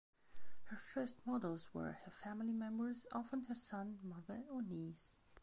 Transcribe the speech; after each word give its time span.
Her 0.63 0.77
first 0.77 1.27
models 1.27 1.69
were 1.75 1.91
her 2.05 2.09
family 2.09 2.53
members, 2.53 3.05
often 3.11 3.43
her 3.45 3.53
son, 3.53 3.99
mother, 4.01 4.45
or 4.49 4.63
niece. 4.63 5.17